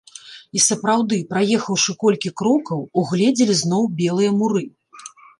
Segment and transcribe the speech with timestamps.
[0.59, 4.63] І сапраўды, праехаўшы колькі крокаў, угледзелі зноў белыя муры.